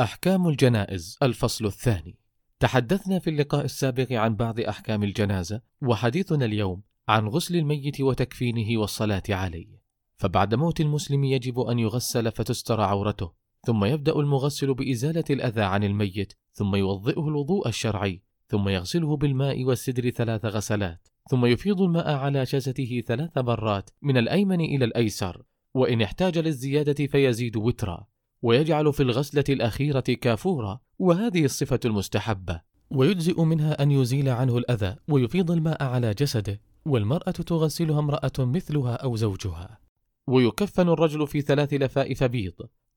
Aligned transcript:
أحكام 0.00 0.48
الجنائز 0.48 1.18
الفصل 1.22 1.66
الثاني. 1.66 2.18
تحدثنا 2.60 3.18
في 3.18 3.30
اللقاء 3.30 3.64
السابق 3.64 4.12
عن 4.12 4.36
بعض 4.36 4.60
أحكام 4.60 5.02
الجنازة 5.02 5.60
وحديثنا 5.82 6.44
اليوم 6.44 6.82
عن 7.08 7.28
غسل 7.28 7.56
الميت 7.56 8.00
وتكفينه 8.00 8.80
والصلاة 8.80 9.22
عليه. 9.28 9.80
فبعد 10.16 10.54
موت 10.54 10.80
المسلم 10.80 11.24
يجب 11.24 11.60
أن 11.60 11.78
يغسل 11.78 12.32
فتستر 12.32 12.80
عورته 12.80 13.32
ثم 13.66 13.84
يبدأ 13.84 14.12
المغسل 14.12 14.74
بإزالة 14.74 15.24
الأذى 15.30 15.62
عن 15.62 15.84
الميت 15.84 16.32
ثم 16.52 16.76
يوضئه 16.76 17.28
الوضوء 17.28 17.68
الشرعي 17.68 18.22
ثم 18.48 18.68
يغسله 18.68 19.16
بالماء 19.16 19.64
والسدر 19.64 20.10
ثلاث 20.10 20.44
غسلات 20.44 21.08
ثم 21.30 21.46
يفيض 21.46 21.80
الماء 21.80 22.14
على 22.14 22.42
جسده 22.42 23.00
ثلاث 23.00 23.38
مرات 23.38 23.90
من 24.02 24.16
الأيمن 24.16 24.60
إلى 24.60 24.84
الأيسر 24.84 25.42
وإن 25.74 26.02
احتاج 26.02 26.38
للزيادة 26.38 27.06
فيزيد 27.06 27.56
وترا. 27.56 28.06
ويجعل 28.44 28.92
في 28.92 29.02
الغسلة 29.02 29.44
الأخيرة 29.48 30.00
كافورا 30.00 30.80
وهذه 30.98 31.44
الصفة 31.44 31.80
المستحبة. 31.84 32.60
ويجزئ 32.90 33.42
منها 33.42 33.82
أن 33.82 33.90
يزيل 33.90 34.28
عنه 34.28 34.58
الأذى 34.58 34.96
ويفيض 35.08 35.50
الماء 35.50 35.82
على 35.82 36.14
جسده 36.14 36.60
والمرأة 36.86 37.30
تغسلها 37.30 37.98
امرأة 37.98 38.32
مثلها 38.38 38.94
أو 38.94 39.16
زوجها. 39.16 39.78
ويكفن 40.26 40.88
الرجل 40.88 41.26
في 41.26 41.40
ثلاث 41.40 41.74
لفائف 41.74 42.24
بيض 42.24 42.52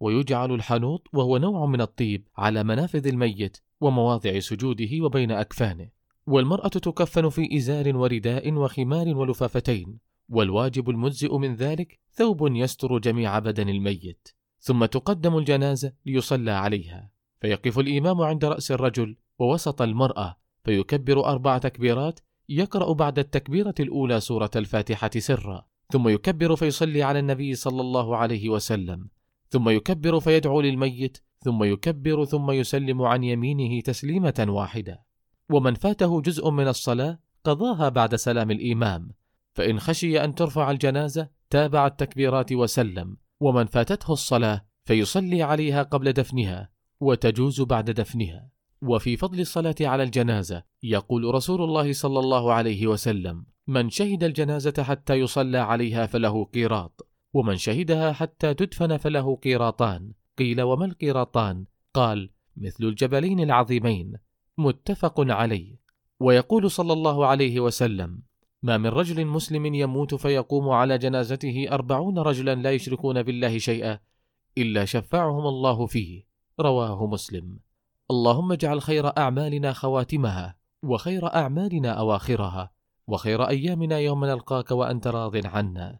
ويجعل 0.00 0.54
الحنوط 0.54 1.08
وهو 1.12 1.38
نوع 1.38 1.66
من 1.66 1.80
الطيب 1.80 2.28
على 2.36 2.64
منافذ 2.64 3.06
الميت 3.06 3.56
ومواضع 3.80 4.38
سجوده 4.38 4.90
وبين 5.00 5.30
أكفانه. 5.30 5.88
والمرأة 6.26 6.68
تكفن 6.68 7.28
في 7.28 7.56
إزار 7.56 7.96
ورداء 7.96 8.52
وخمار 8.52 9.16
ولفافتين. 9.16 9.98
والواجب 10.28 10.90
المجزئ 10.90 11.36
من 11.36 11.54
ذلك 11.54 11.98
ثوب 12.12 12.56
يستر 12.56 12.98
جميع 12.98 13.38
بدن 13.38 13.68
الميت. 13.68 14.39
ثم 14.60 14.84
تقدم 14.84 15.38
الجنازة 15.38 15.92
ليصلى 16.06 16.50
عليها. 16.50 17.10
فيقف 17.40 17.78
الإمام 17.78 18.20
عند 18.20 18.44
رأس 18.44 18.70
الرجل 18.72 19.16
ووسط 19.38 19.82
المرأة 19.82 20.36
فيكبر 20.64 21.24
أربع 21.24 21.58
تكبيرات 21.58 22.20
يقرأ 22.48 22.92
بعد 22.92 23.18
التكبيرة 23.18 23.74
الأولى 23.80 24.20
سورة 24.20 24.50
الفاتحة 24.56 25.10
سرا. 25.18 25.66
ثم 25.92 26.08
يكبر 26.08 26.56
فيصلي 26.56 27.02
على 27.02 27.18
النبي 27.18 27.54
صلى 27.54 27.80
الله 27.80 28.16
عليه 28.16 28.48
وسلم. 28.48 29.08
ثم 29.48 29.68
يكبر 29.68 30.20
فيدعو 30.20 30.60
للميت. 30.60 31.18
ثم 31.44 31.64
يكبر 31.64 32.24
ثم 32.24 32.50
يسلم 32.50 33.02
عن 33.02 33.24
يمينه 33.24 33.80
تسليمة 33.80 34.46
واحدة. 34.48 35.04
ومن 35.50 35.74
فاته 35.74 36.20
جزء 36.20 36.50
من 36.50 36.68
الصلاة 36.68 37.18
قضاها 37.44 37.88
بعد 37.88 38.14
سلام 38.14 38.50
الإمام. 38.50 39.10
فإن 39.54 39.80
خشي 39.80 40.24
أن 40.24 40.34
ترفع 40.34 40.70
الجنازة 40.70 41.28
تابع 41.50 41.86
التكبيرات 41.86 42.52
وسلم. 42.52 43.16
ومن 43.40 43.66
فاتته 43.66 44.12
الصلاة 44.12 44.66
فيصلي 44.84 45.42
عليها 45.42 45.82
قبل 45.82 46.12
دفنها 46.12 46.70
وتجوز 47.00 47.60
بعد 47.60 47.90
دفنها. 47.90 48.50
وفي 48.82 49.16
فضل 49.16 49.40
الصلاة 49.40 49.74
على 49.80 50.02
الجنازة 50.02 50.62
يقول 50.82 51.34
رسول 51.34 51.62
الله 51.62 51.92
صلى 51.92 52.18
الله 52.18 52.52
عليه 52.52 52.86
وسلم 52.86 53.44
من 53.66 53.90
شهد 53.90 54.24
الجنازة 54.24 54.82
حتى 54.82 55.14
يصلى 55.14 55.58
عليها 55.58 56.06
فله 56.06 56.44
قيراط 56.44 57.08
ومن 57.32 57.56
شهدها 57.56 58.12
حتى 58.12 58.54
تدفن 58.54 58.96
فله 58.96 59.36
قيراطان 59.36 60.12
قيل 60.38 60.62
وما 60.62 60.84
القيراطان؟ 60.84 61.64
قال 61.94 62.30
مثل 62.56 62.84
الجبلين 62.84 63.40
العظيمين 63.40 64.12
متفق 64.58 65.20
عليه. 65.20 65.76
ويقول 66.20 66.70
صلى 66.70 66.92
الله 66.92 67.26
عليه 67.26 67.60
وسلم 67.60 68.22
ما 68.62 68.78
من 68.78 68.86
رجل 68.86 69.26
مسلم 69.26 69.74
يموت 69.74 70.14
فيقوم 70.14 70.68
على 70.68 70.98
جنازته 70.98 71.66
أربعون 71.70 72.18
رجلا 72.18 72.54
لا 72.54 72.70
يشركون 72.70 73.22
بالله 73.22 73.58
شيئا 73.58 73.98
إلا 74.58 74.84
شفعهم 74.84 75.46
الله 75.46 75.86
فيه. 75.86 76.24
رواه 76.60 77.06
مسلم. 77.06 77.58
اللهم 78.10 78.52
اجعل 78.52 78.82
خير 78.82 79.18
أعمالنا 79.18 79.72
خواتمها 79.72 80.56
وخير 80.82 81.34
أعمالنا 81.34 81.90
أواخرها 81.90 82.70
وخير 83.06 83.48
أيامنا 83.48 83.98
يوم 83.98 84.24
نلقاك 84.24 84.70
وأنت 84.70 85.06
راض 85.06 85.46
عنا. 85.46 85.98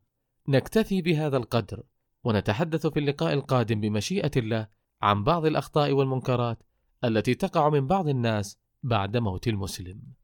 نكتفي 0.49 1.03
بهذا 1.03 1.37
القدر 1.37 1.83
ونتحدث 2.25 2.87
في 2.87 2.99
اللقاء 3.01 3.33
القادم 3.33 3.81
بمشيئة 3.81 4.31
الله 4.37 4.69
عن 5.03 5.25
بعض 5.25 5.47
الأخطاء 5.47 5.93
والمنكرات 5.93 6.63
التي 7.05 7.35
تقع 7.35 7.69
من 7.69 7.87
بعض 7.87 8.09
الناس 8.09 8.59
بعد 8.83 9.17
موت 9.17 9.49
المسلم. 9.49 10.20